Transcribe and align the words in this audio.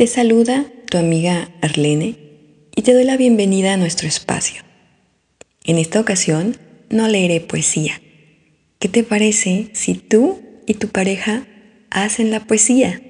Te 0.00 0.06
saluda 0.06 0.64
tu 0.90 0.96
amiga 0.96 1.50
Arlene 1.60 2.16
y 2.74 2.80
te 2.80 2.94
doy 2.94 3.04
la 3.04 3.18
bienvenida 3.18 3.74
a 3.74 3.76
nuestro 3.76 4.08
espacio. 4.08 4.62
En 5.62 5.76
esta 5.76 6.00
ocasión 6.00 6.56
no 6.88 7.06
leeré 7.06 7.40
poesía. 7.40 8.00
¿Qué 8.78 8.88
te 8.88 9.04
parece 9.04 9.68
si 9.74 9.92
tú 9.92 10.40
y 10.66 10.72
tu 10.72 10.88
pareja 10.88 11.46
hacen 11.90 12.30
la 12.30 12.46
poesía 12.46 13.02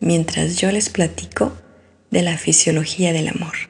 mientras 0.00 0.56
yo 0.56 0.72
les 0.72 0.88
platico 0.88 1.52
de 2.10 2.22
la 2.22 2.38
fisiología 2.38 3.12
del 3.12 3.28
amor? 3.28 3.69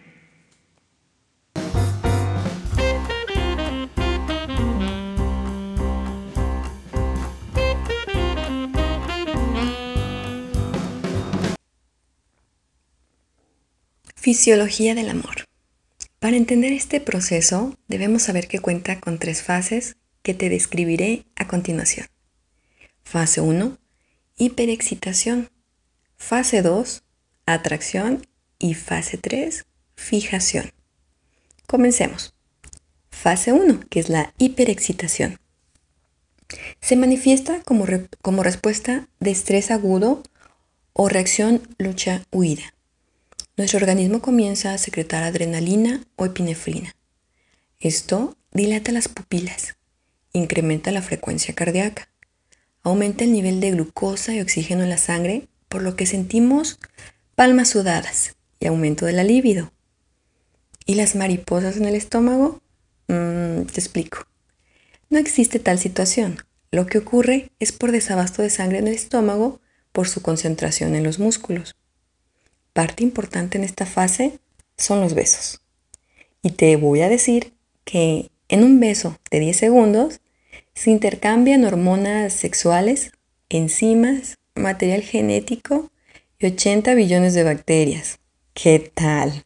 Fisiología 14.21 14.95
del 14.95 15.09
amor. 15.09 15.47
Para 16.19 16.37
entender 16.37 16.75
este 16.75 17.01
proceso 17.01 17.79
debemos 17.89 18.25
saber 18.25 18.49
que 18.49 18.59
cuenta 18.59 19.01
con 19.01 19.19
tres 19.19 19.43
fases 19.43 19.97
que 20.21 20.35
te 20.35 20.51
describiré 20.51 21.25
a 21.37 21.49
continuación. 21.49 22.07
Fase 23.03 23.41
1, 23.41 23.79
hiperexcitación. 24.37 25.49
Fase 26.19 26.61
2, 26.61 27.03
atracción. 27.47 28.27
Y 28.59 28.75
fase 28.75 29.17
3, 29.17 29.65
fijación. 29.95 30.71
Comencemos. 31.67 32.35
Fase 33.11 33.53
1, 33.55 33.81
que 33.89 34.01
es 34.01 34.11
la 34.11 34.35
hiperexcitación. 34.37 35.39
Se 36.83 36.95
manifiesta 36.95 37.63
como, 37.63 37.87
como 38.21 38.43
respuesta 38.43 39.09
de 39.19 39.31
estrés 39.31 39.71
agudo 39.71 40.23
o 40.93 41.09
reacción 41.09 41.63
lucha-huida 41.79 42.75
nuestro 43.61 43.77
organismo 43.77 44.23
comienza 44.23 44.73
a 44.73 44.79
secretar 44.79 45.23
adrenalina 45.23 46.03
o 46.17 46.25
epinefrina. 46.25 46.97
Esto 47.79 48.39
dilata 48.53 48.91
las 48.91 49.09
pupilas, 49.09 49.77
incrementa 50.33 50.91
la 50.93 51.03
frecuencia 51.03 51.55
cardíaca, 51.55 52.09
aumenta 52.83 53.25
el 53.25 53.33
nivel 53.33 53.61
de 53.61 53.73
glucosa 53.73 54.35
y 54.35 54.41
oxígeno 54.41 54.83
en 54.83 54.89
la 54.89 54.97
sangre, 54.97 55.47
por 55.69 55.83
lo 55.83 55.95
que 55.95 56.07
sentimos 56.07 56.79
palmas 57.35 57.69
sudadas 57.69 58.35
y 58.61 58.67
aumento 58.67 59.05
de 59.05 59.13
la 59.13 59.25
libido. 59.25 59.75
¿Y 60.87 60.95
las 60.95 61.15
mariposas 61.15 61.77
en 61.77 61.85
el 61.85 61.97
estómago? 61.97 62.63
Mm, 63.09 63.65
te 63.65 63.79
explico. 63.79 64.27
No 65.11 65.19
existe 65.19 65.59
tal 65.59 65.79
situación. 65.79 66.39
Lo 66.71 66.87
que 66.87 66.97
ocurre 66.97 67.51
es 67.59 67.73
por 67.73 67.93
desabasto 67.93 68.41
de 68.41 68.49
sangre 68.49 68.79
en 68.79 68.89
el 68.89 68.95
estómago 68.95 69.61
por 69.93 70.09
su 70.09 70.23
concentración 70.23 70.95
en 70.95 71.05
los 71.05 71.19
músculos 71.19 71.77
parte 72.73 73.03
importante 73.03 73.59
en 73.59 73.65
esta 73.65 73.87
fase 73.87 74.39
son 74.77 75.01
los 75.01 75.15
besos. 75.15 75.61
Y 76.43 76.51
te 76.51 76.77
voy 76.77 77.03
a 77.03 77.09
decir 77.09 77.53
que 77.85 78.31
en 78.49 78.65
un 78.65 78.81
beso 78.81 79.19
de 79.31 79.41
10 79.41 79.57
segundos 79.57 80.21
se 80.75 80.91
intercambian 80.91 81.65
hormonas 81.65 82.33
sexuales, 82.33 83.13
enzimas, 83.49 84.39
material 84.55 85.03
genético 85.03 85.91
y 86.39 86.47
80 86.47 86.95
billones 86.95 87.35
de 87.35 87.45
bacterias. 87.45 88.19
¿Qué 88.55 88.91
tal? 88.95 89.45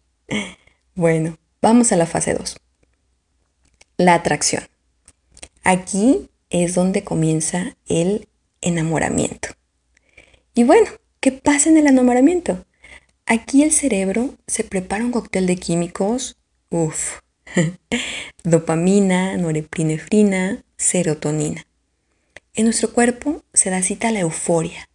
Bueno, 0.94 1.38
vamos 1.60 1.90
a 1.92 1.96
la 1.96 2.06
fase 2.06 2.34
2. 2.34 2.56
La 3.96 4.14
atracción. 4.14 4.62
Aquí 5.64 6.30
es 6.50 6.74
donde 6.74 7.02
comienza 7.02 7.76
el 7.88 8.28
enamoramiento. 8.60 9.48
Y 10.54 10.62
bueno, 10.62 10.88
¿qué 11.20 11.32
pasa 11.32 11.68
en 11.68 11.78
el 11.78 11.88
enamoramiento? 11.88 12.64
Aquí 13.26 13.62
el 13.62 13.72
cerebro 13.72 14.34
se 14.46 14.64
prepara 14.64 15.02
un 15.02 15.10
cóctel 15.10 15.46
de 15.46 15.56
químicos, 15.56 16.36
uff, 16.68 17.20
dopamina, 18.44 19.36
norepinefrina, 19.38 20.62
serotonina. 20.76 21.66
En 22.52 22.66
nuestro 22.66 22.92
cuerpo 22.92 23.42
se 23.54 23.70
da 23.70 23.82
cita 23.82 24.08
a 24.08 24.12
la 24.12 24.20
euforia, 24.20 24.90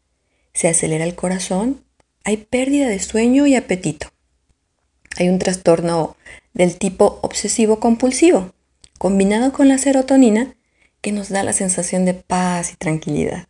se 0.54 0.68
acelera 0.68 1.06
el 1.06 1.16
corazón, 1.16 1.84
hay 2.24 2.38
pérdida 2.38 2.88
de 2.88 3.00
sueño 3.00 3.48
y 3.48 3.56
apetito. 3.56 4.12
Hay 5.18 5.28
un 5.28 5.40
trastorno 5.40 6.16
del 6.54 6.78
tipo 6.78 7.18
obsesivo 7.24 7.80
compulsivo, 7.80 8.54
combinado 9.00 9.52
con 9.52 9.68
la 9.68 9.80
serotonina, 9.80 10.56
que 11.02 11.12
nos 11.12 11.30
da 11.30 11.42
la 11.42 11.54
sensación 11.54 12.06
de 12.06 12.14
paz 12.14 12.74
y 12.74 12.76
tranquilidad. 12.76 13.48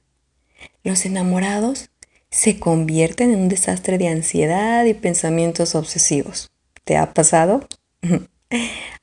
Los 0.84 1.06
enamorados 1.06 1.90
se 2.30 2.60
convierten 2.60 3.32
en 3.32 3.42
un 3.42 3.50
desastre 3.50 3.98
de 3.98 4.08
ansiedad 4.08 4.86
y 4.86 4.94
pensamientos 4.94 5.76
obsesivos. 5.76 6.52
¿Te 6.84 6.98
ha 6.98 7.14
pasado? 7.14 7.68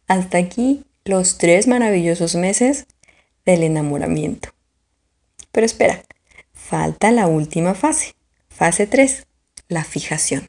Hasta 0.07 0.39
aquí 0.39 0.85
los 1.05 1.39
tres 1.39 1.67
maravillosos 1.67 2.35
meses 2.35 2.87
del 3.45 3.63
enamoramiento. 3.63 4.51
Pero 5.53 5.65
espera, 5.65 6.03
falta 6.53 7.11
la 7.11 7.27
última 7.29 7.75
fase, 7.75 8.15
fase 8.49 8.87
3, 8.87 9.27
la 9.69 9.85
fijación. 9.85 10.49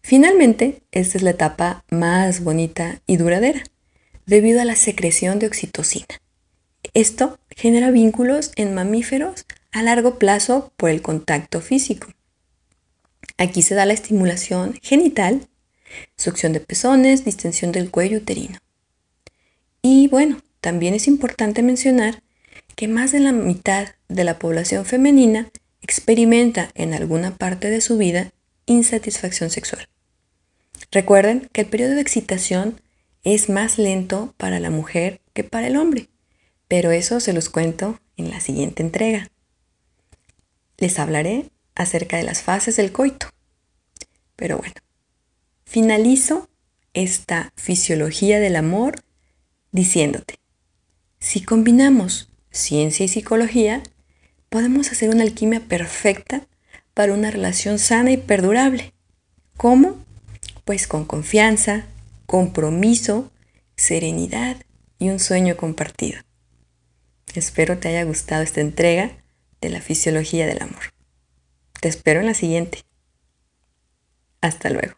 Finalmente, 0.00 0.82
esta 0.92 1.18
es 1.18 1.22
la 1.22 1.30
etapa 1.30 1.84
más 1.90 2.42
bonita 2.42 3.02
y 3.06 3.16
duradera, 3.16 3.62
debido 4.26 4.60
a 4.60 4.64
la 4.64 4.76
secreción 4.76 5.38
de 5.38 5.46
oxitocina. 5.46 6.06
Esto 6.94 7.38
genera 7.50 7.90
vínculos 7.90 8.52
en 8.56 8.74
mamíferos 8.74 9.44
a 9.72 9.82
largo 9.82 10.18
plazo 10.18 10.72
por 10.76 10.90
el 10.90 11.02
contacto 11.02 11.60
físico. 11.60 12.08
Aquí 13.36 13.62
se 13.62 13.74
da 13.74 13.86
la 13.86 13.92
estimulación 13.92 14.78
genital, 14.82 15.48
succión 16.16 16.52
de 16.52 16.60
pezones, 16.60 17.24
distensión 17.24 17.72
del 17.72 17.90
cuello 17.90 18.18
uterino. 18.18 18.58
Y 19.82 20.08
bueno, 20.08 20.40
también 20.60 20.94
es 20.94 21.06
importante 21.06 21.62
mencionar 21.62 22.22
que 22.74 22.88
más 22.88 23.12
de 23.12 23.20
la 23.20 23.32
mitad 23.32 23.88
de 24.08 24.24
la 24.24 24.38
población 24.38 24.84
femenina 24.84 25.50
experimenta 25.82 26.70
en 26.74 26.94
alguna 26.94 27.36
parte 27.36 27.70
de 27.70 27.80
su 27.80 27.96
vida 27.96 28.32
insatisfacción 28.66 29.50
sexual. 29.50 29.88
Recuerden 30.90 31.48
que 31.52 31.62
el 31.62 31.66
periodo 31.68 31.94
de 31.94 32.00
excitación 32.00 32.80
es 33.24 33.48
más 33.48 33.78
lento 33.78 34.34
para 34.36 34.60
la 34.60 34.70
mujer 34.70 35.20
que 35.32 35.44
para 35.44 35.66
el 35.66 35.76
hombre, 35.76 36.08
pero 36.66 36.90
eso 36.90 37.20
se 37.20 37.32
los 37.32 37.48
cuento 37.48 38.00
en 38.16 38.30
la 38.30 38.40
siguiente 38.40 38.82
entrega 38.82 39.30
les 40.78 40.98
hablaré 40.98 41.50
acerca 41.74 42.16
de 42.16 42.22
las 42.22 42.42
fases 42.42 42.76
del 42.76 42.92
coito. 42.92 43.28
Pero 44.36 44.58
bueno, 44.58 44.74
finalizo 45.64 46.48
esta 46.94 47.52
fisiología 47.56 48.40
del 48.40 48.56
amor 48.56 49.02
diciéndote, 49.72 50.38
si 51.20 51.42
combinamos 51.42 52.30
ciencia 52.50 53.04
y 53.04 53.08
psicología, 53.08 53.82
podemos 54.48 54.90
hacer 54.90 55.10
una 55.10 55.24
alquimia 55.24 55.60
perfecta 55.60 56.46
para 56.94 57.12
una 57.12 57.30
relación 57.30 57.78
sana 57.78 58.12
y 58.12 58.16
perdurable. 58.16 58.92
¿Cómo? 59.56 59.96
Pues 60.64 60.86
con 60.86 61.04
confianza, 61.04 61.86
compromiso, 62.26 63.30
serenidad 63.76 64.56
y 64.98 65.10
un 65.10 65.18
sueño 65.18 65.56
compartido. 65.56 66.20
Espero 67.34 67.78
te 67.78 67.88
haya 67.88 68.04
gustado 68.04 68.42
esta 68.42 68.60
entrega 68.60 69.12
de 69.60 69.70
la 69.70 69.80
fisiología 69.80 70.46
del 70.46 70.62
amor. 70.62 70.92
Te 71.80 71.88
espero 71.88 72.20
en 72.20 72.26
la 72.26 72.34
siguiente. 72.34 72.82
Hasta 74.40 74.70
luego. 74.70 74.96